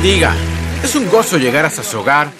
[0.00, 0.32] bendiga.
[0.84, 2.30] Es un gozo llegar hasta su hogar.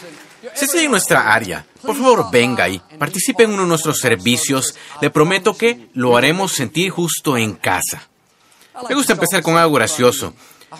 [0.54, 4.76] Si está en nuestra área, por favor venga y participe en uno de nuestros servicios.
[5.00, 8.08] Le prometo que lo haremos sentir justo en casa.
[8.88, 10.34] Me gusta empezar con algo gracioso.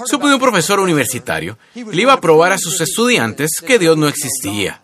[0.05, 4.07] Supe de un profesor universitario le iba a probar a sus estudiantes que Dios no
[4.07, 4.81] existía.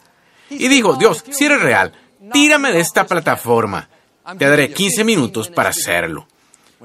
[0.50, 1.92] Y dijo, Dios, si eres real,
[2.32, 3.88] tírame de esta plataforma.
[4.36, 6.26] Te daré 15 minutos para hacerlo.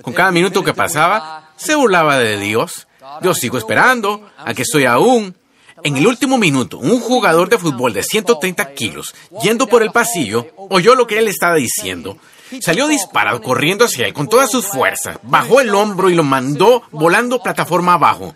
[0.03, 2.85] Con cada minuto que pasaba, se burlaba de Dios.
[3.21, 5.35] Yo sigo esperando, aquí estoy aún.
[5.83, 10.47] En el último minuto, un jugador de fútbol de 130 kilos, yendo por el pasillo,
[10.57, 12.17] oyó lo que él estaba diciendo.
[12.61, 16.83] Salió disparado corriendo hacia él con todas sus fuerzas, bajó el hombro y lo mandó
[16.91, 18.33] volando plataforma abajo.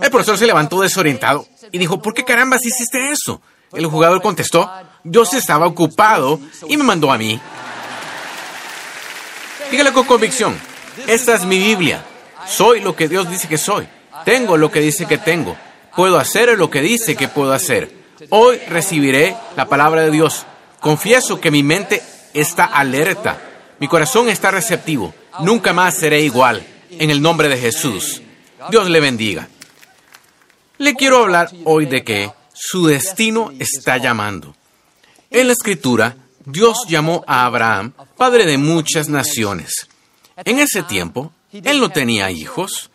[0.00, 3.40] El profesor se levantó desorientado y dijo, ¿por qué carambas hiciste eso?
[3.72, 4.70] El jugador contestó,
[5.04, 6.38] Dios estaba ocupado
[6.68, 7.40] y me mandó a mí.
[9.70, 10.58] Dígale con convicción,
[11.06, 12.04] esta es mi Biblia.
[12.48, 13.86] Soy lo que Dios dice que soy.
[14.24, 15.56] Tengo lo que dice que tengo.
[15.94, 17.92] Puedo hacer lo que dice que puedo hacer.
[18.30, 20.46] Hoy recibiré la palabra de Dios.
[20.80, 23.38] Confieso que mi mente está alerta.
[23.78, 25.14] Mi corazón está receptivo.
[25.40, 26.66] Nunca más seré igual.
[26.90, 28.22] En el nombre de Jesús.
[28.70, 29.48] Dios le bendiga.
[30.78, 34.54] Le quiero hablar hoy de que su destino está llamando.
[35.30, 39.88] En la escritura, Dios llamó a Abraham padre de muchas naciones.
[40.44, 42.90] En ese tiempo, él no tenía hijos.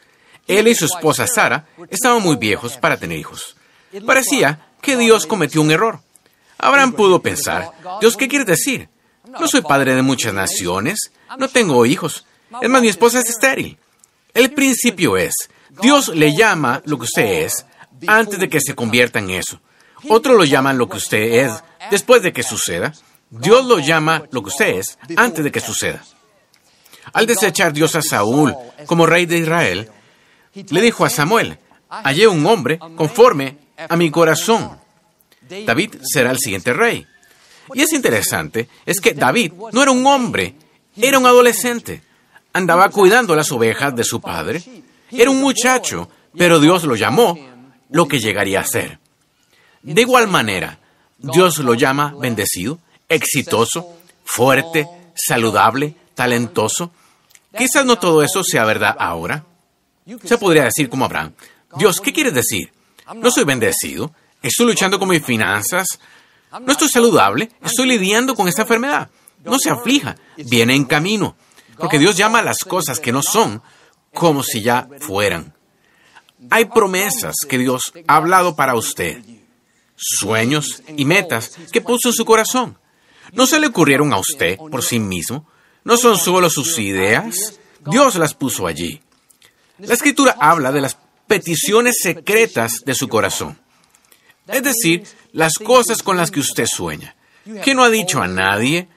[0.47, 3.55] Él y su esposa Sara estaban muy viejos para tener hijos.
[4.05, 5.99] Parecía que Dios cometió un error.
[6.57, 8.89] Abraham pudo pensar, Dios, ¿qué quiere decir?
[9.39, 12.25] No soy padre de muchas naciones, no tengo hijos.
[12.61, 13.77] Es más, mi esposa es estéril.
[14.33, 15.33] El principio es,
[15.81, 17.65] Dios le llama lo que usted es
[18.07, 19.59] antes de que se convierta en eso.
[20.09, 22.93] Otro lo llaman lo que usted es después de que suceda.
[23.29, 26.03] Dios lo llama lo que usted es antes de que suceda.
[27.11, 28.55] Al desechar Dios a Saúl
[28.85, 29.89] como rey de Israel,
[30.53, 31.57] le dijo a Samuel,
[31.89, 34.77] hallé un hombre conforme a mi corazón.
[35.65, 37.05] David será el siguiente rey.
[37.73, 40.55] Y es interesante, es que David no era un hombre,
[40.95, 42.01] era un adolescente.
[42.53, 44.61] Andaba cuidando las ovejas de su padre.
[45.11, 47.37] Era un muchacho, pero Dios lo llamó
[47.89, 48.99] lo que llegaría a ser.
[49.81, 50.79] De igual manera,
[51.17, 56.91] Dios lo llama bendecido, exitoso, fuerte, saludable, talentoso.
[57.57, 59.45] Quizás no todo eso sea verdad ahora.
[60.23, 61.33] Se podría decir como Abraham,
[61.77, 62.71] Dios, ¿qué quieres decir?
[63.15, 65.87] No soy bendecido, estoy luchando con mis finanzas,
[66.61, 69.09] no estoy saludable, estoy lidiando con esta enfermedad.
[69.43, 71.35] No se aflija, viene en camino,
[71.77, 73.61] porque Dios llama a las cosas que no son
[74.13, 75.53] como si ya fueran.
[76.49, 79.21] Hay promesas que Dios ha hablado para usted,
[79.95, 82.77] sueños y metas que puso en su corazón.
[83.31, 85.47] No se le ocurrieron a usted por sí mismo,
[85.83, 89.01] no son solo sus ideas, Dios las puso allí.
[89.79, 93.59] La escritura habla de las peticiones secretas de su corazón.
[94.47, 97.15] Es decir, las cosas con las que usted sueña,
[97.63, 98.87] que no ha dicho a nadie,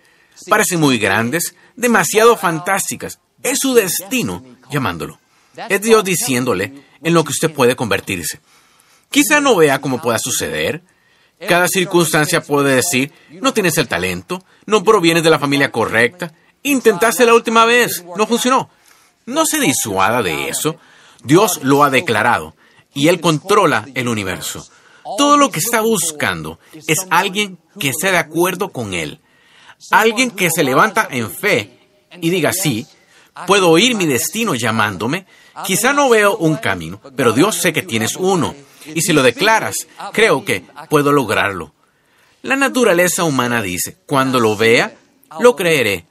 [0.49, 3.19] parecen muy grandes, demasiado fantásticas.
[3.43, 5.19] Es su destino llamándolo.
[5.69, 6.73] Es Dios diciéndole
[7.03, 8.41] en lo que usted puede convertirse.
[9.11, 10.83] Quizá no vea cómo pueda suceder.
[11.49, 16.33] Cada circunstancia puede decir, no tienes el talento, no provienes de la familia correcta,
[16.71, 18.71] intentaste la última vez, no funcionó.
[19.25, 20.77] No se disuada de eso.
[21.25, 22.55] Dios lo ha declarado
[22.95, 24.67] y Él controla el universo.
[25.19, 29.21] Todo lo que está buscando es alguien que esté de acuerdo con Él.
[29.91, 31.79] Alguien que se levanta en fe
[32.21, 32.87] y diga, sí,
[33.47, 35.27] puedo oír mi destino llamándome.
[35.65, 38.55] Quizá no veo un camino, pero Dios sé que tienes uno.
[38.87, 39.75] Y si lo declaras,
[40.13, 41.73] creo que puedo lograrlo.
[42.43, 44.97] La naturaleza humana dice, cuando lo vea,
[45.41, 46.07] lo creeré.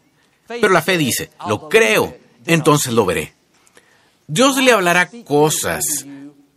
[0.48, 3.34] Pero la fe dice, lo creo, entonces lo veré.
[4.28, 6.06] Dios le hablará cosas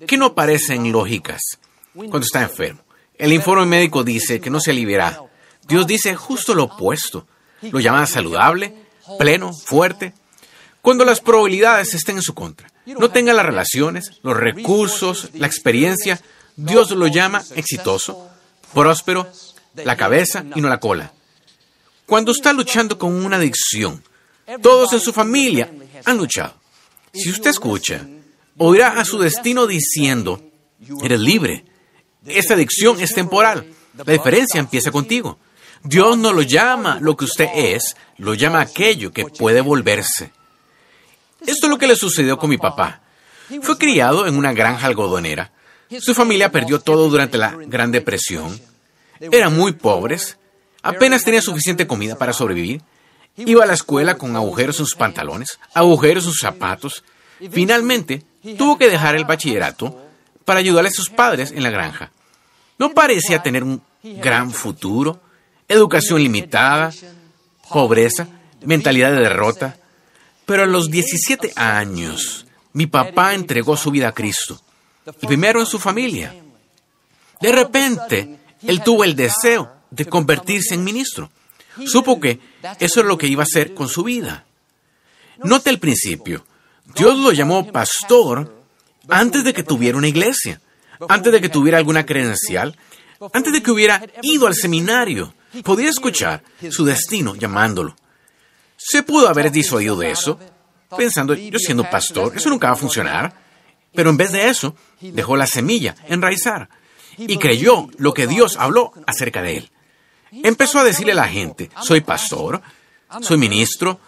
[0.07, 1.41] que no parecen lógicas
[1.95, 2.81] cuando está enfermo.
[3.17, 5.21] El informe médico dice que no se aliviará.
[5.67, 7.27] Dios dice justo lo opuesto.
[7.61, 8.75] Lo llama saludable,
[9.19, 10.15] pleno, fuerte.
[10.81, 16.21] Cuando las probabilidades estén en su contra, no tenga las relaciones, los recursos, la experiencia,
[16.57, 18.29] Dios lo llama exitoso,
[18.73, 19.29] próspero,
[19.75, 21.13] la cabeza y no la cola.
[22.09, 24.03] Cuando está luchando con una adicción,
[24.63, 25.71] todos en su familia
[26.07, 26.55] han luchado.
[27.13, 28.07] Si usted escucha,
[28.57, 30.43] oirá a su destino diciendo,
[31.03, 31.67] eres libre,
[32.25, 33.67] esta adicción es temporal.
[33.95, 35.39] La diferencia empieza contigo.
[35.85, 40.33] Dios no lo llama lo que usted es, lo llama aquello que puede volverse.
[41.47, 43.03] Esto es lo que le sucedió con mi papá.
[43.61, 45.53] Fue criado en una granja algodonera.
[46.01, 48.59] Su familia perdió todo durante la Gran Depresión.
[49.21, 50.38] Eran muy pobres.
[50.83, 52.83] Apenas tenía suficiente comida para sobrevivir.
[53.37, 57.05] Iba a la escuela con agujeros en sus pantalones, agujeros en sus zapatos.
[57.51, 58.23] Finalmente,
[58.57, 59.97] tuvo que dejar el bachillerato
[60.45, 62.11] para ayudarle a sus padres en la granja.
[62.79, 65.21] No parecía tener un gran futuro,
[65.69, 66.93] educación limitada,
[67.69, 68.27] pobreza,
[68.63, 69.77] mentalidad de derrota.
[70.47, 74.61] Pero a los 17 años, mi papá entregó su vida a Cristo,
[75.05, 76.35] el primero en su familia.
[77.41, 81.31] De repente, él tuvo el deseo de convertirse en ministro.
[81.87, 82.41] Supo que
[82.81, 84.45] eso es lo que iba a hacer con su vida.
[85.43, 86.45] Note el principio.
[86.95, 88.63] Dios lo llamó pastor
[89.09, 90.61] antes de que tuviera una iglesia,
[91.09, 92.77] antes de que tuviera alguna credencial,
[93.33, 95.35] antes de que hubiera ido al seminario.
[95.65, 97.97] Podía escuchar su destino llamándolo.
[98.77, 100.39] Se pudo haber disuadido de eso,
[100.97, 103.35] pensando, yo siendo pastor, eso nunca va a funcionar.
[103.95, 106.69] Pero en vez de eso, dejó la semilla enraizar
[107.17, 109.71] y creyó lo que Dios habló acerca de él.
[110.31, 112.61] Empezó a decirle a la gente, soy pastor,
[113.21, 114.01] soy ministro.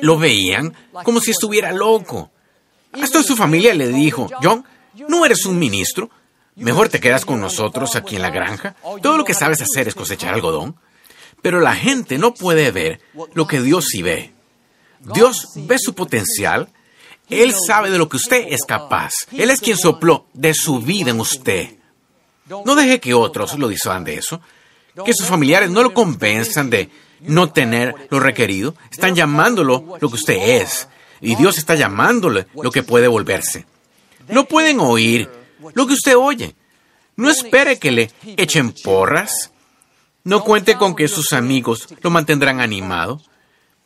[0.00, 0.74] Lo veían
[1.04, 2.30] como si estuviera loco.
[2.92, 4.64] Hasta su familia le dijo, John,
[5.08, 6.10] no eres un ministro,
[6.54, 8.74] mejor te quedas con nosotros aquí en la granja.
[9.02, 10.76] Todo lo que sabes hacer es cosechar algodón.
[11.42, 13.00] Pero la gente no puede ver
[13.34, 14.32] lo que Dios sí ve.
[15.00, 16.68] Dios ve su potencial.
[17.28, 19.12] Él sabe de lo que usted es capaz.
[19.32, 21.76] Él es quien sopló de su vida en usted.
[22.64, 24.40] No deje que otros lo disuadan de eso.
[25.04, 26.90] Que sus familiares no lo convenzan de
[27.20, 28.74] no tener lo requerido.
[28.90, 30.88] Están llamándolo lo que usted es.
[31.20, 33.66] Y Dios está llamándole lo que puede volverse.
[34.28, 35.30] No pueden oír
[35.74, 36.54] lo que usted oye.
[37.16, 39.50] No espere que le echen porras.
[40.24, 43.20] No cuente con que sus amigos lo mantendrán animado.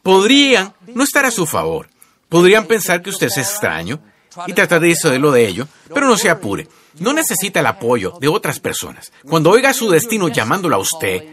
[0.02, 1.88] Podrían no estar a su favor.
[2.28, 4.00] Podrían pensar que usted es extraño
[4.46, 6.68] y tratar de disuadirlo de ello, pero no se apure.
[6.98, 9.12] No necesita el apoyo de otras personas.
[9.28, 11.24] Cuando oiga su destino llamándolo a usted,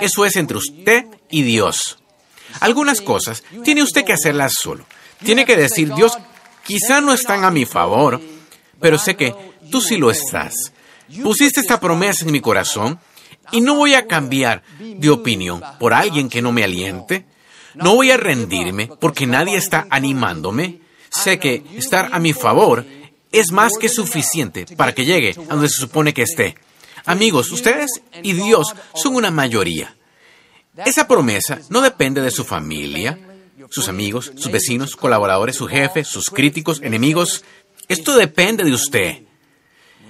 [0.00, 1.98] eso es entre usted y Dios.
[2.60, 4.86] Algunas cosas tiene usted que hacerlas solo.
[5.22, 6.16] Tiene que decir, Dios,
[6.64, 8.20] quizá no están a mi favor,
[8.80, 9.34] pero sé que
[9.70, 10.72] tú sí lo estás.
[11.22, 12.98] Pusiste esta promesa en mi corazón
[13.52, 17.24] y no voy a cambiar de opinión por alguien que no me aliente.
[17.74, 20.80] No voy a rendirme porque nadie está animándome.
[21.10, 22.84] Sé que estar a mi favor
[23.38, 26.56] es más que suficiente para que llegue a donde se supone que esté.
[27.04, 27.90] Amigos, ustedes
[28.22, 29.96] y Dios son una mayoría.
[30.84, 33.18] Esa promesa no depende de su familia,
[33.70, 37.44] sus amigos, sus vecinos, colaboradores, su jefe, sus críticos, enemigos.
[37.88, 39.22] Esto depende de usted.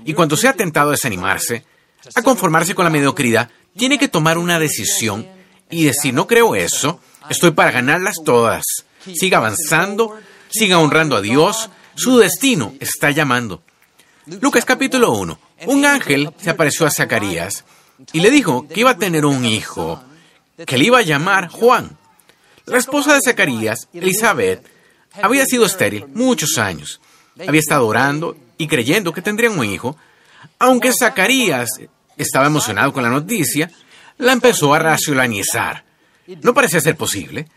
[0.04, 1.64] Y cuando sea tentado a desanimarse,
[2.14, 5.26] a conformarse con la mediocridad, tiene que tomar una decisión
[5.70, 8.64] y decir, no creo eso, estoy para ganarlas todas.
[9.14, 10.18] Siga avanzando,
[10.48, 13.62] siga honrando a Dios, su destino está llamando.
[14.26, 15.38] Lucas capítulo 1.
[15.66, 17.64] Un ángel se apareció a Zacarías
[18.12, 20.02] y le dijo que iba a tener un hijo,
[20.66, 21.96] que le iba a llamar Juan.
[22.66, 24.66] La esposa de Zacarías, Elizabeth,
[25.22, 27.00] había sido estéril muchos años.
[27.46, 29.96] Había estado orando y creyendo que tendrían un hijo.
[30.58, 31.70] Aunque Zacarías
[32.16, 33.70] estaba emocionado con la noticia,
[34.18, 35.84] la empezó a racionalizar.
[36.42, 37.48] No parecía ser posible.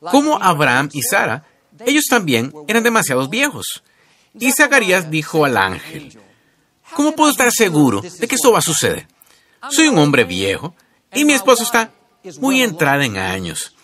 [0.00, 1.44] Como Abraham y Sara,
[1.86, 3.82] ellos también eran demasiados viejos.
[4.38, 6.18] Y Zacarías dijo al ángel,
[6.94, 9.06] ¿cómo puedo estar seguro de que esto va a suceder?
[9.70, 10.74] Soy un hombre viejo
[11.14, 11.92] y mi esposo está
[12.40, 13.74] muy entrada en años.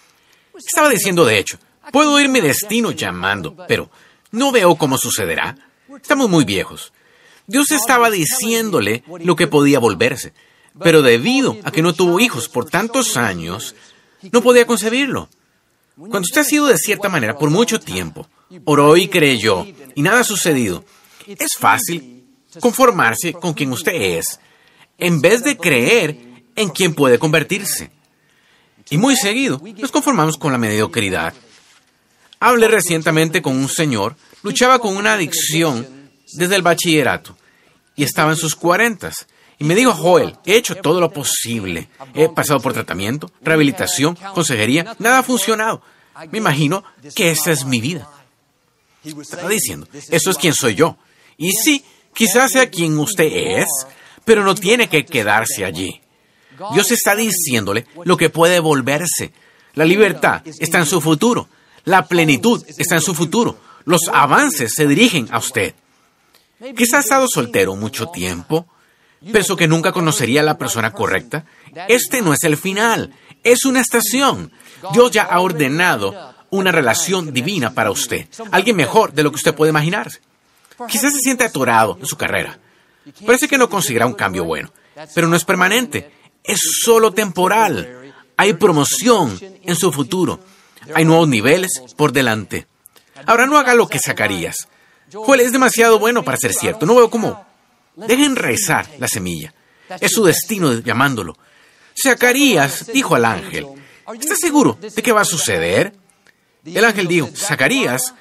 [0.57, 1.59] Estaba diciendo, de hecho,
[1.93, 3.91] puedo oír mi destino llamando, pero
[4.31, 5.57] no veo cómo sucederá.
[6.01, 6.93] Estamos muy viejos.
[7.47, 10.33] Dios estaba diciéndole lo que podía volverse,
[10.83, 13.75] pero debido a que no tuvo hijos por tantos años,
[14.33, 15.29] no podía concebirlo.
[15.97, 18.29] Cuando usted ha sido de cierta manera por mucho tiempo,
[18.65, 20.85] oró y creyó, y nada ha sucedido,
[21.27, 22.25] es fácil
[22.61, 24.41] conformarse con quien usted es,
[24.99, 26.19] en vez de creer
[26.57, 27.91] en quien puede convertirse.
[28.91, 31.33] Y muy seguido nos conformamos con la mediocridad.
[32.41, 37.37] Hablé recientemente con un señor, luchaba con una adicción desde el bachillerato
[37.97, 39.27] y estaba en sus cuarentas.
[39.59, 41.89] Y me dijo, Joel, he hecho todo lo posible.
[42.15, 45.83] He pasado por tratamiento, rehabilitación, consejería, nada ha funcionado.
[46.31, 46.85] Me imagino
[47.15, 48.09] que esa es mi vida.
[49.05, 50.97] Estaba diciendo, eso es quien soy yo.
[51.37, 51.85] Y sí,
[52.15, 53.31] quizás sea quien usted
[53.61, 53.67] es,
[54.25, 56.01] pero no tiene que quedarse allí.
[56.73, 59.33] Dios está diciéndole lo que puede volverse.
[59.75, 61.49] La libertad está en su futuro.
[61.85, 63.59] La plenitud está en su futuro.
[63.85, 65.75] Los avances se dirigen a usted.
[66.77, 68.67] Quizás ha estado soltero mucho tiempo.
[69.33, 71.45] Pensó que nunca conocería a la persona correcta.
[71.89, 73.15] Este no es el final.
[73.43, 74.53] Es una estación.
[74.93, 78.27] Dios ya ha ordenado una relación divina para usted.
[78.51, 80.21] Alguien mejor de lo que usted puede imaginarse.
[80.89, 82.59] Quizás se siente atorado en su carrera.
[83.27, 84.73] Parece que no conseguirá un cambio bueno,
[85.15, 86.11] pero no es permanente
[86.45, 88.13] es solo temporal.
[88.37, 90.41] Hay promoción en su futuro.
[90.95, 92.67] Hay nuevos niveles por delante.
[93.27, 94.69] Ahora no haga lo que Zacarías.
[95.13, 96.85] Joel es demasiado bueno para ser cierto.
[96.85, 97.47] No veo cómo
[97.97, 99.55] Dejen enraizar la semilla.
[100.01, 101.37] Es su destino llamándolo.
[102.01, 103.67] Zacarías dijo al ángel,
[104.19, 105.95] ¿estás seguro de qué va a suceder?
[106.65, 108.15] El ángel dijo, Zacarías,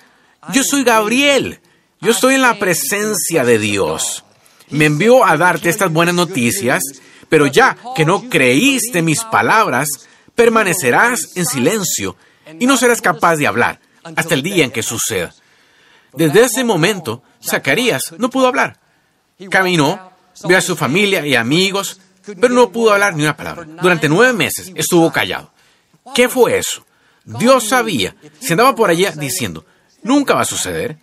[0.51, 1.60] yo soy Gabriel.
[2.01, 4.25] Yo estoy en la presencia de Dios.
[4.70, 6.82] Me envió a darte estas buenas noticias,
[7.30, 9.88] pero ya que no creíste mis palabras,
[10.36, 12.18] permanecerás en silencio
[12.60, 13.80] y no serás capaz de hablar
[14.15, 15.34] hasta el día en que suceda.
[16.12, 18.80] Desde ese momento, Zacarías no pudo hablar.
[19.50, 20.12] Caminó,
[20.48, 23.66] vio a su familia y amigos, pero no pudo hablar ni una palabra.
[23.66, 25.52] Durante nueve meses estuvo callado.
[26.16, 26.86] ¿Qué fue eso?
[27.25, 28.16] Dios sabía.
[28.40, 29.66] Se andaba por allá diciendo,
[30.02, 30.98] nunca va a suceder.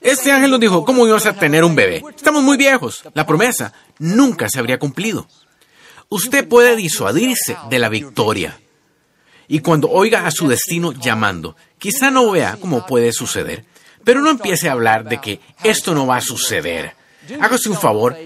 [0.00, 2.02] Este ángel nos dijo, ¿cómo íbamos a tener un bebé?
[2.16, 3.02] Estamos muy viejos.
[3.14, 5.26] La promesa nunca se habría cumplido.
[6.08, 8.58] Usted puede disuadirse de la victoria.
[9.48, 13.64] Y cuando oiga a su destino llamando, quizá no vea cómo puede suceder,
[14.04, 16.94] pero no empiece a hablar de que esto no va a suceder.
[17.40, 18.16] Hágase un favor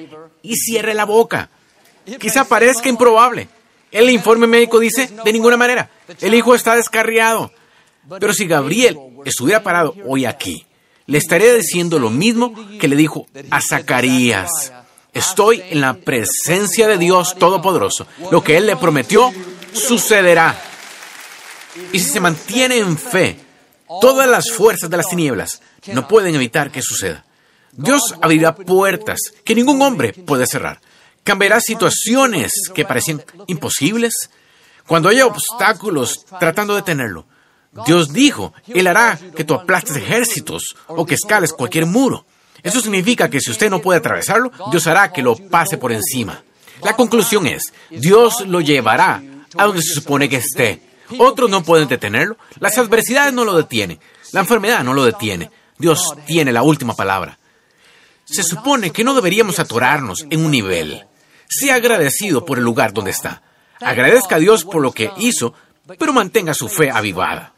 [0.42, 1.50] y cierre la boca.
[2.20, 3.48] Quizá parezca improbable.
[3.90, 5.90] El informe médico dice, de ninguna manera,
[6.20, 7.52] el hijo está descarriado.
[8.18, 10.66] Pero si Gabriel estuviera parado hoy aquí,
[11.06, 14.72] le estaría diciendo lo mismo que le dijo a Zacarías.
[15.12, 18.06] Estoy en la presencia de Dios Todopoderoso.
[18.30, 19.30] Lo que Él le prometió
[19.72, 20.58] sucederá.
[21.92, 23.38] Y si se mantiene en fe,
[24.00, 27.24] todas las fuerzas de las tinieblas no pueden evitar que suceda.
[27.72, 30.80] Dios abrirá puertas que ningún hombre puede cerrar.
[31.24, 34.30] Cambiará situaciones que parecían imposibles.
[34.86, 37.24] Cuando haya obstáculos tratando de detenerlo,
[37.86, 42.26] Dios dijo, Él hará que tú aplastes ejércitos o que escales cualquier muro.
[42.62, 46.42] Eso significa que si usted no puede atravesarlo, Dios hará que lo pase por encima.
[46.82, 49.22] La conclusión es, Dios lo llevará
[49.56, 50.82] a donde se supone que esté.
[51.18, 52.36] Otros no pueden detenerlo.
[52.60, 53.98] Las adversidades no lo detienen.
[54.32, 55.50] La enfermedad no lo detiene.
[55.78, 57.38] Dios tiene la última palabra.
[58.32, 61.04] Se supone que no deberíamos atorarnos en un nivel.
[61.46, 63.42] Sea agradecido por el lugar donde está.
[63.78, 65.52] Agradezca a Dios por lo que hizo,
[65.98, 67.52] pero mantenga su fe avivada.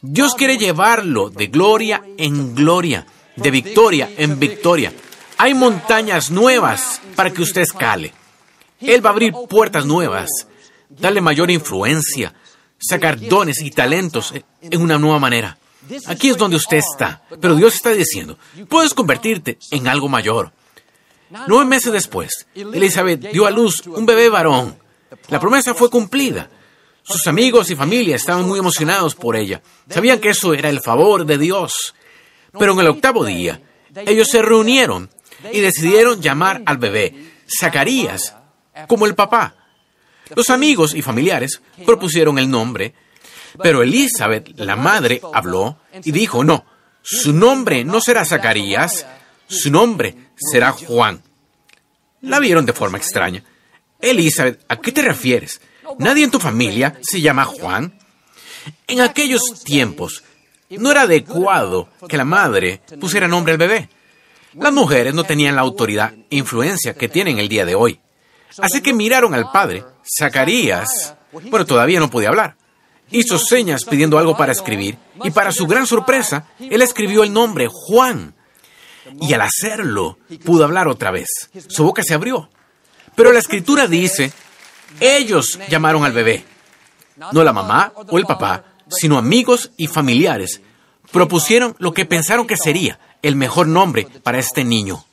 [0.00, 4.94] Dios quiere llevarlo de gloria en gloria, de victoria en victoria.
[5.36, 8.14] Hay montañas nuevas para que usted escale.
[8.80, 10.30] Él va a abrir puertas nuevas,
[10.88, 12.32] darle mayor influencia,
[12.78, 15.58] sacar dones y talentos en una nueva manera.
[16.06, 20.52] Aquí es donde usted está, pero Dios está diciendo, puedes convertirte en algo mayor.
[21.46, 24.78] Nueve meses después, Elizabeth dio a luz un bebé varón.
[25.28, 26.50] La promesa fue cumplida.
[27.02, 29.62] Sus amigos y familia estaban muy emocionados por ella.
[29.88, 31.94] Sabían que eso era el favor de Dios.
[32.58, 33.60] Pero en el octavo día,
[34.06, 35.10] ellos se reunieron
[35.52, 37.14] y decidieron llamar al bebé
[37.60, 38.34] Zacarías
[38.86, 39.54] como el papá.
[40.34, 42.94] Los amigos y familiares propusieron el nombre,
[43.62, 46.64] pero Elizabeth, la madre, habló y dijo, no,
[47.02, 49.06] su nombre no será Zacarías,
[49.46, 51.22] su nombre será Juan.
[52.20, 53.42] La vieron de forma extraña.
[54.00, 55.60] Elizabeth, ¿a qué te refieres?
[55.98, 57.98] ¿Nadie en tu familia se llama Juan?
[58.86, 60.22] En aquellos tiempos,
[60.70, 63.88] no era adecuado que la madre pusiera nombre al bebé.
[64.54, 68.00] Las mujeres no tenían la autoridad e influencia que tienen el día de hoy.
[68.58, 69.84] Así que miraron al padre,
[70.18, 72.56] Zacarías, bueno, todavía no podía hablar.
[73.10, 77.66] Hizo señas pidiendo algo para escribir y para su gran sorpresa, él escribió el nombre
[77.70, 78.34] Juan.
[79.20, 81.28] Y al hacerlo, pudo hablar otra vez.
[81.68, 82.50] Su boca se abrió.
[83.14, 84.32] Pero la escritura dice,
[85.00, 86.44] ellos llamaron al bebé.
[87.32, 90.60] No la mamá o el papá, sino amigos y familiares.
[91.10, 95.04] Propusieron lo que pensaron que sería el mejor nombre para este niño.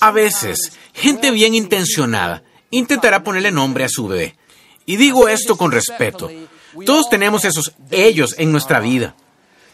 [0.00, 4.36] A veces, gente bien intencionada intentará ponerle nombre a su bebé.
[4.84, 6.30] Y digo esto con respeto.
[6.84, 9.14] Todos tenemos esos ellos en nuestra vida.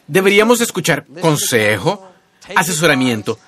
[0.07, 2.09] Deberíamos escuchar consejo,
[2.55, 3.39] asesoramiento,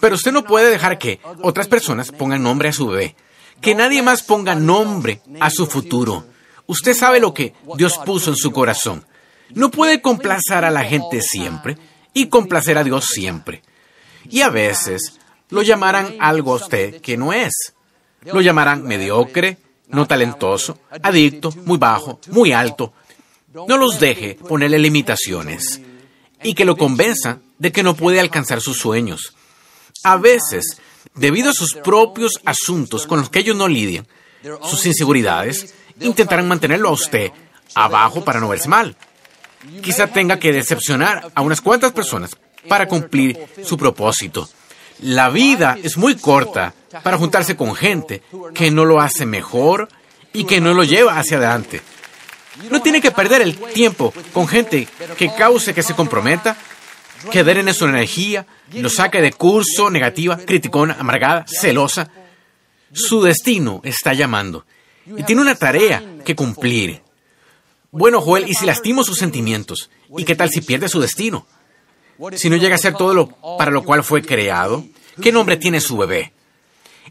[0.00, 3.16] pero usted no puede dejar que otras personas pongan nombre a su bebé.
[3.60, 6.26] Que nadie más ponga nombre a su futuro.
[6.66, 9.04] Usted sabe lo que Dios puso en su corazón.
[9.50, 11.76] No puede complacer a la gente siempre
[12.14, 13.62] y complacer a Dios siempre.
[14.28, 17.74] Y a veces lo llamarán algo a usted que no es.
[18.22, 22.92] Lo llamarán mediocre, no talentoso, adicto, muy bajo, muy alto.
[23.52, 25.80] No los deje ponerle limitaciones
[26.42, 29.34] y que lo convenza de que no puede alcanzar sus sueños.
[30.04, 30.78] A veces,
[31.14, 34.06] debido a sus propios asuntos con los que ellos no lidian,
[34.62, 37.32] sus inseguridades, intentarán mantenerlo a usted
[37.74, 38.96] abajo para no verse mal.
[39.82, 42.30] Quizá tenga que decepcionar a unas cuantas personas
[42.68, 44.48] para cumplir su propósito.
[45.00, 48.22] La vida es muy corta para juntarse con gente
[48.54, 49.88] que no lo hace mejor
[50.32, 51.80] y que no lo lleva hacia adelante.
[52.68, 56.56] No tiene que perder el tiempo con gente que cause que se comprometa
[57.30, 62.10] que drene su energía, lo saque de curso, negativa, criticona, amargada, celosa.
[62.92, 64.64] Su destino está llamando
[65.06, 67.02] y tiene una tarea que cumplir.
[67.90, 69.90] Bueno, Joel, ¿y si lastimo sus sentimientos?
[70.16, 71.46] ¿Y qué tal si pierde su destino?
[72.36, 74.84] Si no llega a ser todo lo para lo cual fue creado,
[75.20, 76.32] ¿qué nombre tiene su bebé?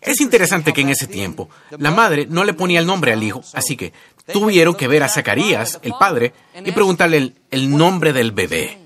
[0.01, 3.43] Es interesante que en ese tiempo la madre no le ponía el nombre al hijo,
[3.53, 3.93] así que
[4.31, 8.77] tuvieron que ver a Zacarías, el padre, y preguntarle el, nombre del bebé.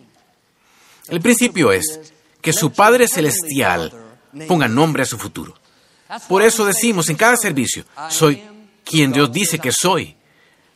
[1.08, 3.92] El principio es que su Padre Celestial
[4.48, 5.56] ponga nombre a su futuro.
[6.28, 8.42] Por eso decimos en cada servicio, soy
[8.84, 10.16] quien Dios dice que soy.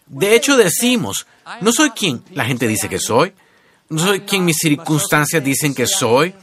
[0.05, 1.27] De hecho decimos,
[1.61, 3.33] no soy quien la gente dice que soy,
[3.89, 6.33] no soy quien mis circunstancias dicen que soy,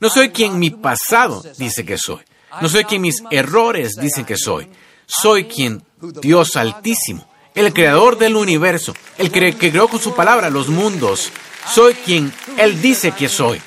[0.00, 2.22] no soy quien mi pasado dice que soy,
[2.60, 4.68] no soy quien mis errores dicen que soy,
[5.06, 5.82] soy quien
[6.20, 11.30] Dios Altísimo, el creador del universo, el que, creó con su palabra los mundos,
[11.72, 13.60] soy quien Él dice que soy.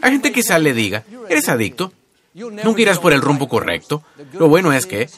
[0.00, 1.92] Hay gente quizá le diga, eres adicto,
[2.34, 4.02] nunca irás por el rumbo correcto.
[4.32, 5.08] Lo bueno es que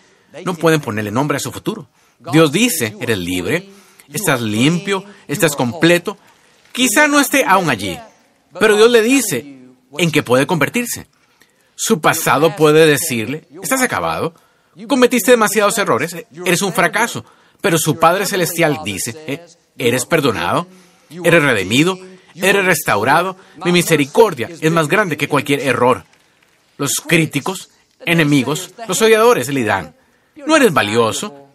[0.45, 1.89] no pueden ponerle nombre a su futuro.
[2.33, 3.71] Dios dice, eres libre,
[4.13, 6.17] estás limpio, estás completo.
[6.73, 7.99] Quizá no esté aún allí,
[8.59, 9.59] pero Dios le dice
[9.99, 11.07] en qué puede convertirse.
[11.77, 14.35] Su pasado puede decirle, estás acabado,
[14.87, 17.25] cometiste demasiados errores, eres un fracaso,
[17.61, 19.45] pero su Padre Celestial dice, eh,
[19.77, 20.67] eres perdonado,
[21.11, 21.99] eres redimido,
[22.35, 26.05] eres restaurado, mi misericordia es más grande que cualquier error.
[26.77, 27.71] Los críticos,
[28.05, 29.95] enemigos, los odiadores le dirán,
[30.47, 31.49] no eres valioso,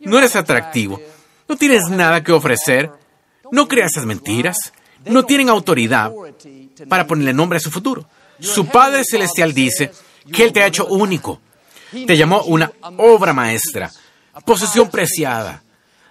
[0.00, 1.00] no eres atractivo,
[1.48, 2.90] no tienes nada que ofrecer,
[3.50, 4.72] no creas esas mentiras,
[5.04, 6.12] no tienen autoridad
[6.88, 8.08] para ponerle nombre a su futuro.
[8.40, 9.92] Su Padre Celestial dice
[10.32, 11.40] que Él te ha hecho único,
[12.06, 13.90] te llamó una obra maestra,
[14.44, 15.62] posesión preciada.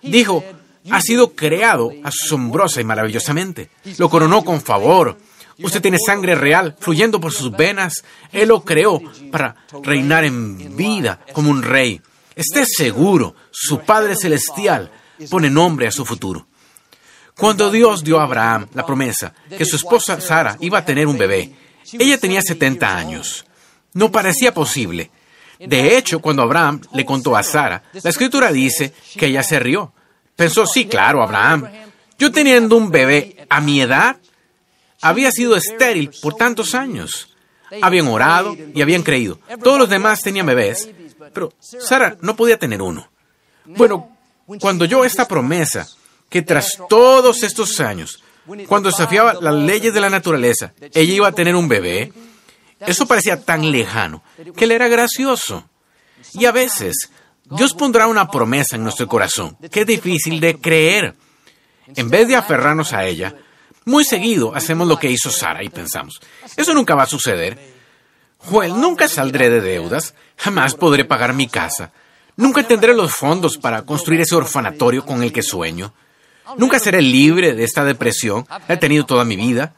[0.02, 0.44] Dijo,
[0.92, 3.70] ha sido creado asombrosa y maravillosamente.
[3.98, 5.18] Lo coronó con favor.
[5.58, 8.04] Usted tiene sangre real fluyendo por sus venas.
[8.32, 12.02] Él lo creó para reinar en vida como un rey.
[12.36, 14.92] Esté seguro, su Padre Celestial
[15.30, 16.46] pone nombre a su futuro.
[17.36, 21.18] Cuando Dios dio a Abraham la promesa que su esposa Sara iba a tener un
[21.18, 21.54] bebé,
[21.94, 23.46] ella tenía 70 años.
[23.94, 25.12] No parecía posible.
[25.60, 29.94] De hecho, cuando Abraham le contó a Sara, la escritura dice que ella se rió.
[30.36, 31.70] Pensó, sí, claro, Abraham.
[32.18, 34.18] Yo teniendo un bebé a mi edad,
[35.02, 37.36] había sido estéril por tantos años.
[37.82, 39.40] Habían orado y habían creído.
[39.64, 40.90] Todos los demás tenían bebés,
[41.34, 43.10] pero Sara no podía tener uno.
[43.66, 44.18] Bueno,
[44.60, 45.88] cuando yo esta promesa,
[46.30, 48.24] que tras todos estos años,
[48.68, 52.14] cuando desafiaba las leyes de la naturaleza, ella iba a tener un bebé,
[52.80, 54.24] eso parecía tan lejano
[54.56, 55.68] que le era gracioso.
[56.34, 57.10] Y a veces
[57.50, 61.16] Dios pondrá una promesa en nuestro corazón que es difícil de creer.
[61.96, 63.36] En vez de aferrarnos a ella,
[63.86, 66.20] muy seguido hacemos lo que hizo Sara y pensamos,
[66.58, 67.76] eso nunca va a suceder.
[68.40, 71.92] Joel, nunca saldré de deudas, jamás podré pagar mi casa,
[72.36, 75.94] nunca tendré los fondos para construir ese orfanatorio con el que sueño,
[76.58, 79.76] nunca seré libre de esta depresión, la he tenido toda mi vida.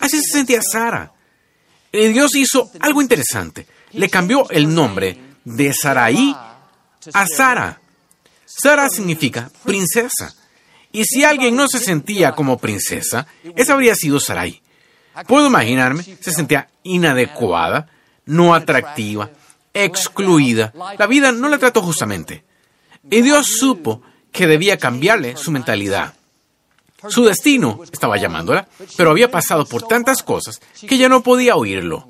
[0.00, 1.12] Así se sentía Sara.
[1.92, 6.34] Y Dios hizo algo interesante, le cambió el nombre de Saraí
[7.12, 7.80] a Sara.
[8.46, 10.34] Sara significa princesa.
[10.92, 13.26] Y si alguien no se sentía como princesa,
[13.56, 14.62] esa habría sido Sarai.
[15.26, 17.88] Puedo imaginarme, se sentía inadecuada,
[18.26, 19.30] no atractiva,
[19.74, 20.72] excluida.
[20.98, 22.44] La vida no la trató justamente.
[23.10, 24.02] Y Dios supo
[24.32, 26.14] que debía cambiarle su mentalidad.
[27.08, 32.08] Su destino estaba llamándola, pero había pasado por tantas cosas que ya no podía oírlo.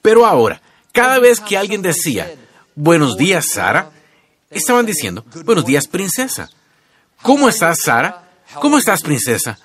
[0.00, 2.32] Pero ahora, cada vez que alguien decía,
[2.74, 3.90] buenos días, Sara,
[4.50, 6.48] estaban diciendo, buenos días, princesa.
[7.22, 8.28] ¿Cómo estás, Sara?
[8.60, 9.58] ¿Cómo estás, princesa?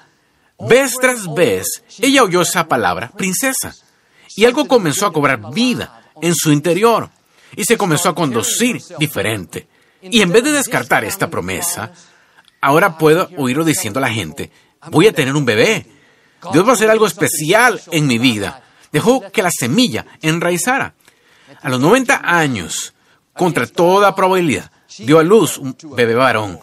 [0.60, 3.74] Vez tras vez, ella oyó esa palabra, princesa,
[4.36, 7.10] y algo comenzó a cobrar vida en su interior,
[7.56, 9.69] y se comenzó a conducir diferente.
[10.02, 11.92] Y en vez de descartar esta promesa,
[12.62, 14.52] ahora puedo oírlo diciendo a la gente,
[14.90, 15.86] voy a tener un bebé.
[16.54, 18.64] Dios va a hacer algo especial en mi vida.
[18.92, 20.94] Dejó que la semilla enraizara.
[21.62, 22.94] A los 90 años,
[23.34, 26.60] contra toda probabilidad, dio a luz un bebé varón.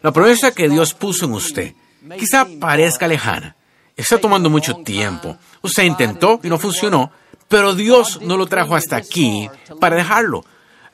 [0.00, 1.74] La promesa que Dios puso en usted
[2.18, 3.56] quizá parezca lejana.
[3.96, 5.36] Está tomando mucho tiempo.
[5.60, 7.12] Usted intentó y no funcionó,
[7.48, 9.48] pero Dios no lo trajo hasta aquí
[9.80, 10.44] para dejarlo.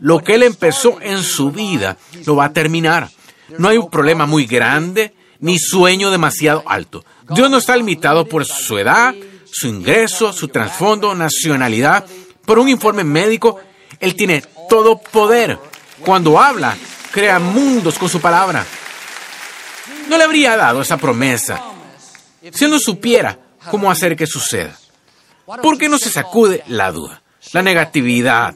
[0.01, 3.09] Lo que Él empezó en su vida lo va a terminar.
[3.59, 7.05] No hay un problema muy grande ni sueño demasiado alto.
[7.31, 9.15] Dios no está limitado por su edad,
[9.51, 12.05] su ingreso, su trasfondo, nacionalidad,
[12.45, 13.59] por un informe médico.
[14.01, 15.59] Él tiene todo poder.
[16.05, 16.77] Cuando habla,
[17.11, 18.65] crea mundos con su palabra.
[20.09, 21.63] No le habría dado esa promesa
[22.53, 23.39] si no supiera
[23.71, 24.77] cómo hacer que suceda.
[25.45, 28.55] ¿Por qué no se sacude la duda, la negatividad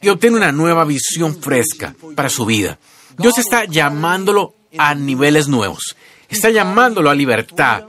[0.00, 2.78] y obtiene una nueva visión fresca para su vida?
[3.16, 5.96] Dios está llamándolo a niveles nuevos.
[6.28, 7.84] Está llamándolo a libertad,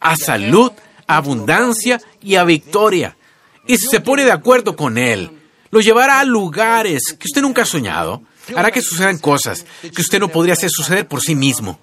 [0.00, 0.72] a salud,
[1.06, 3.16] a abundancia y a victoria.
[3.66, 5.30] Y si se pone de acuerdo con Él,
[5.70, 8.22] lo llevará a lugares que usted nunca ha soñado.
[8.54, 11.78] Hará que sucedan cosas que usted no podría hacer suceder por sí mismo.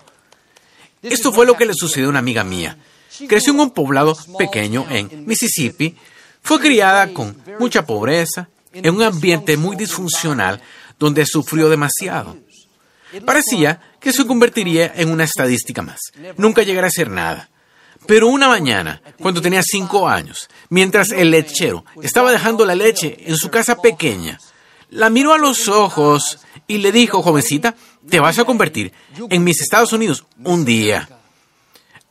[1.01, 2.77] Esto fue lo que le sucedió a una amiga mía.
[3.27, 5.95] Creció en un poblado pequeño en Mississippi.
[6.43, 10.61] Fue criada con mucha pobreza, en un ambiente muy disfuncional
[10.97, 12.37] donde sufrió demasiado.
[13.25, 15.99] Parecía que se convertiría en una estadística más.
[16.37, 17.49] Nunca llegará a ser nada.
[18.07, 23.37] Pero una mañana, cuando tenía cinco años, mientras el lechero estaba dejando la leche en
[23.37, 24.39] su casa pequeña,
[24.89, 27.75] la miró a los ojos y le dijo, jovencita,
[28.09, 28.91] te vas a convertir
[29.29, 31.07] en mis Estados Unidos un día.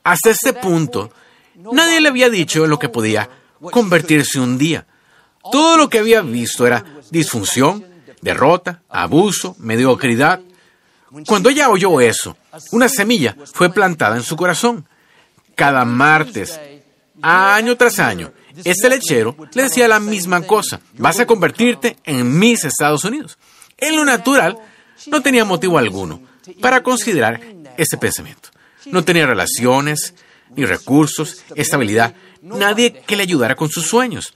[0.05, 1.13] Hasta este punto,
[1.55, 3.29] nadie le había dicho lo que podía
[3.61, 4.87] convertirse un día.
[5.51, 7.85] Todo lo que había visto era disfunción,
[8.21, 10.41] derrota, abuso, mediocridad.
[11.27, 12.37] Cuando ella oyó eso,
[12.73, 14.87] una semilla fue plantada en su corazón.
[15.55, 16.59] Cada martes,
[17.23, 18.33] año tras año,
[18.65, 20.81] este lechero le decía la misma cosa.
[20.99, 23.39] Vas a convertirte en mis Estados Unidos.
[23.77, 24.59] En lo natural,
[25.07, 26.23] no tenía motivo alguno
[26.61, 27.41] para considerar
[27.77, 28.51] ese pensamiento.
[28.87, 30.15] No tenía relaciones,
[30.55, 34.35] ni recursos, estabilidad, nadie que le ayudara con sus sueños.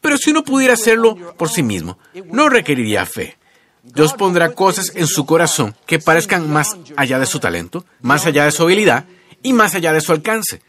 [0.00, 3.36] Pero si uno pudiera hacerlo por sí mismo, no requeriría fe.
[3.82, 8.44] Dios pondrá cosas en su corazón que parezcan más allá de su talento, más allá
[8.44, 9.06] de su habilidad
[9.42, 10.60] y más allá de su alcance.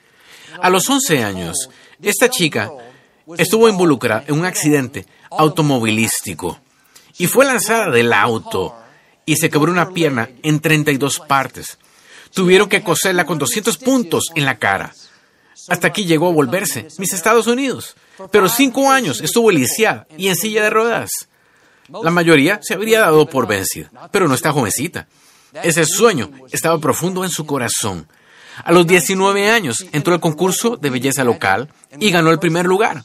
[0.62, 1.70] A los 11 años,
[2.02, 2.72] esta chica
[3.38, 6.60] estuvo involucrada en un accidente automovilístico
[7.18, 8.76] y fue lanzada del auto
[9.26, 11.78] y se quebró una pierna en 32 partes.
[12.34, 14.94] Tuvieron que coserla con 200 puntos en la cara.
[15.68, 17.96] Hasta aquí llegó a volverse mis Estados Unidos.
[18.30, 21.10] Pero cinco años estuvo lisiada y en silla de ruedas.
[22.04, 25.08] La mayoría se habría dado por vencida, pero no está jovencita.
[25.64, 28.08] Ese sueño estaba profundo en su corazón.
[28.64, 33.04] A los 19 años entró al concurso de belleza local y ganó el primer lugar.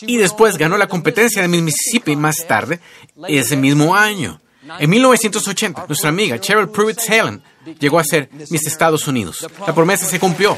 [0.00, 2.80] Y después ganó la competencia de Mississippi más tarde,
[3.28, 4.40] ese mismo año.
[4.78, 7.42] En 1980, nuestra amiga Cheryl Pruitt Helen
[7.78, 9.46] llegó a ser Miss Estados Unidos.
[9.66, 10.56] La promesa se cumplió.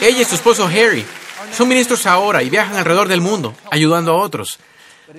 [0.00, 1.04] Ella y su esposo Harry
[1.52, 4.58] son ministros ahora y viajan alrededor del mundo ayudando a otros.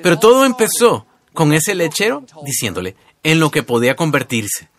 [0.02, 4.70] Pero todo empezó con ese lechero diciéndole en lo que podía convertirse.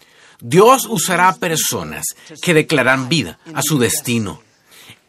[0.41, 2.05] Dios usará personas
[2.43, 4.43] que declaran vida a su destino.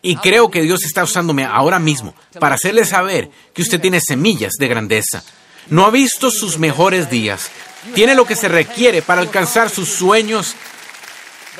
[0.01, 4.53] Y creo que Dios está usándome ahora mismo para hacerle saber que usted tiene semillas
[4.59, 5.23] de grandeza.
[5.69, 7.49] No ha visto sus mejores días.
[7.93, 10.55] Tiene lo que se requiere para alcanzar sus sueños.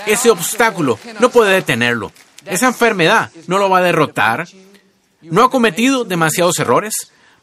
[0.06, 2.12] Ese obstáculo no puede detenerlo.
[2.46, 4.48] Esa enfermedad no lo va a derrotar.
[5.22, 6.94] No ha cometido demasiados errores.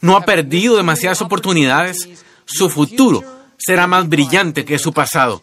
[0.01, 2.09] No ha perdido demasiadas oportunidades.
[2.45, 3.23] Su futuro
[3.57, 5.43] será más brillante que su pasado.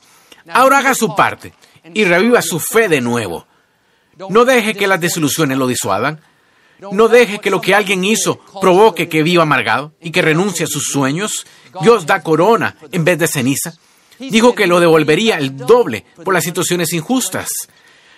[0.49, 1.53] Ahora haga su parte
[1.93, 3.47] y reviva su fe de nuevo.
[4.29, 6.21] No deje que las desilusiones lo disuadan.
[6.91, 10.67] No deje que lo que alguien hizo provoque que viva amargado y que renuncie a
[10.67, 11.45] sus sueños.
[11.81, 13.73] Dios da corona en vez de ceniza.
[14.19, 17.49] Dijo que lo devolvería el doble por las situaciones injustas.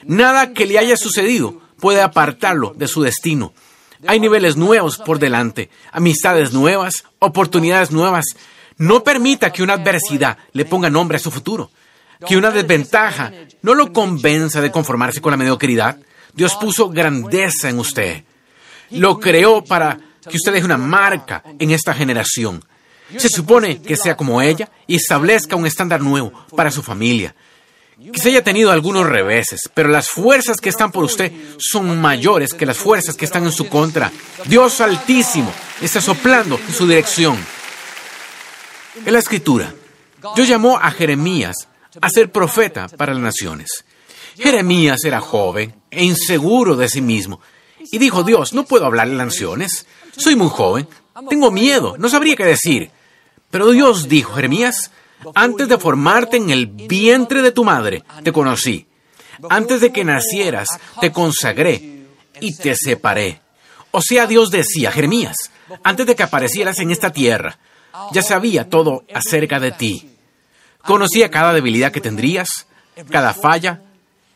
[0.04, 3.54] Nada que le haya sucedido puede apartarlo de su destino.
[4.07, 8.25] Hay niveles nuevos por delante, amistades nuevas, oportunidades nuevas.
[8.77, 11.69] No permita que una adversidad le ponga nombre a su futuro
[12.25, 15.97] que una desventaja no lo convenza de conformarse con la mediocridad.
[16.33, 18.23] Dios puso grandeza en usted.
[18.91, 22.63] Lo creó para que usted deje una marca en esta generación.
[23.17, 27.35] Se supone que sea como ella y establezca un estándar nuevo para su familia.
[28.15, 32.65] Se haya tenido algunos reveses, pero las fuerzas que están por usted son mayores que
[32.65, 34.12] las fuerzas que están en su contra.
[34.45, 35.51] Dios Altísimo
[35.82, 37.38] está soplando en su dirección.
[39.06, 39.73] En la escritura,
[40.36, 41.67] Dios llamó a Jeremías
[42.01, 43.86] a ser profeta para las naciones.
[44.38, 47.41] Jeremías era joven e inseguro de sí mismo
[47.91, 50.88] y dijo, Dios, no puedo hablar en las naciones, soy muy joven,
[51.29, 52.89] tengo miedo, no sabría qué decir.
[53.51, 54.91] Pero Dios dijo, Jeremías,
[55.36, 58.88] antes de formarte en el vientre de tu madre, te conocí.
[59.49, 60.67] Antes de que nacieras,
[61.01, 62.05] te consagré
[62.39, 63.41] y te separé.
[63.91, 65.36] O sea, Dios decía, Jeremías,
[65.83, 67.57] antes de que aparecieras en esta tierra,
[68.12, 70.09] ya sabía todo acerca de ti.
[70.79, 72.67] Conocía cada debilidad que tendrías,
[73.09, 73.81] cada falla.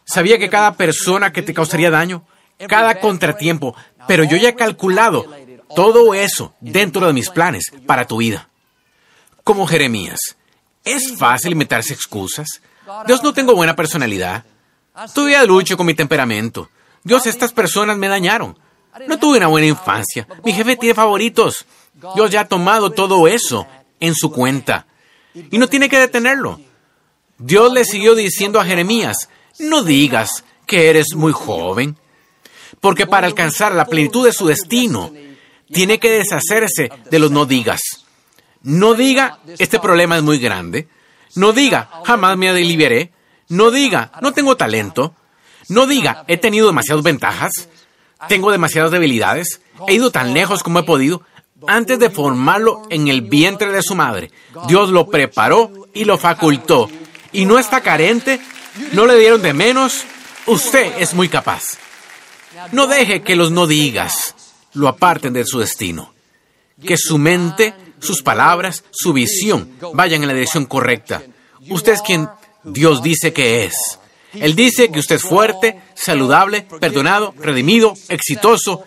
[0.06, 2.26] Sabía que cada persona que te causaría daño,
[2.67, 3.76] cada contratiempo.
[4.08, 5.26] Pero yo ya he calculado
[5.76, 8.50] todo eso dentro de mis planes para tu vida.
[9.43, 10.37] Como Jeremías,
[10.93, 12.62] es fácil inventarse excusas.
[13.06, 14.45] Dios no tengo buena personalidad.
[15.13, 16.69] Todavía lucho con mi temperamento.
[17.04, 18.58] Dios, estas personas me dañaron.
[19.08, 20.28] No tuve una buena infancia.
[20.43, 21.65] Mi jefe tiene favoritos.
[22.15, 23.67] Dios ya ha tomado todo eso
[24.00, 24.88] en su cuenta.
[25.34, 26.60] Y no tiene que detenerlo.
[27.38, 31.97] Dios le siguió diciendo a Jeremías, no digas que eres muy joven,
[32.80, 35.12] porque para alcanzar la plenitud de su destino,
[35.71, 37.82] tiene que deshacerse de los no digas.
[38.67, 40.89] No diga, este problema es muy grande.
[41.36, 43.13] No diga, jamás me liberé.
[43.47, 45.15] No diga, no tengo talento.
[45.69, 47.69] No diga, he tenido demasiadas ventajas.
[48.27, 49.62] Tengo demasiadas debilidades.
[49.88, 51.21] He ido tan lejos como he podido.
[51.65, 54.32] Antes de formarlo en el vientre de su madre,
[54.67, 56.89] Dios lo preparó y lo facultó.
[57.32, 58.41] Y no está carente,
[58.91, 60.03] no le dieron de menos.
[60.45, 61.77] Usted es muy capaz.
[62.73, 64.36] No deje que los no digas
[64.73, 66.13] lo aparten de su destino.
[66.86, 71.24] Que su mente, sus palabras, su visión vayan en la dirección correcta.
[71.70, 72.30] Usted es quien
[72.64, 74.00] Dios dice que es.
[74.34, 78.84] Él dice que usted es fuerte, saludable, perdonado, redimido, exitoso.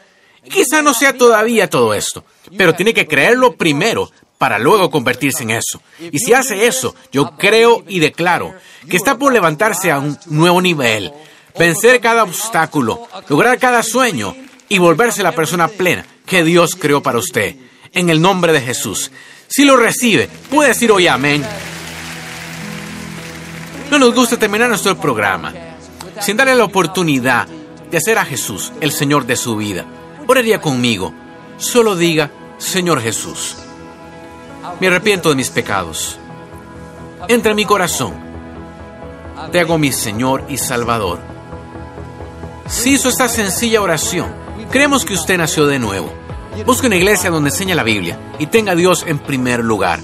[0.49, 2.25] Quizá no sea todavía todo esto,
[2.57, 5.83] pero tiene que creerlo primero para luego convertirse en eso.
[5.99, 8.55] Y si hace eso, yo creo y declaro
[8.89, 11.13] que está por levantarse a un nuevo nivel,
[11.59, 14.35] vencer cada obstáculo, lograr cada sueño
[14.69, 17.57] y volverse la persona plena que Dios creó para usted.
[17.93, 19.11] En el nombre de Jesús.
[19.49, 21.45] Si lo recibe, puede decir hoy amén.
[23.91, 25.53] No nos gusta terminar nuestro programa
[26.21, 27.49] sin darle la oportunidad
[27.91, 29.85] de hacer a Jesús el Señor de su vida.
[30.29, 31.13] Oraría conmigo.
[31.59, 33.57] Solo diga, Señor Jesús,
[34.79, 36.17] me arrepiento de mis pecados.
[37.27, 38.15] Entra en mi corazón.
[39.51, 41.19] Te hago mi Señor y Salvador.
[42.69, 44.33] Si hizo esta sencilla oración,
[44.71, 46.20] creemos que usted nació de nuevo.
[46.67, 50.01] Busque una iglesia donde enseña la Biblia y tenga a Dios en primer lugar.